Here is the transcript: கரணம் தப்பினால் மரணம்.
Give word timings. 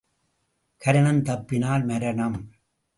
கரணம் 0.77 1.21
தப்பினால் 1.21 1.85
மரணம். 1.85 2.49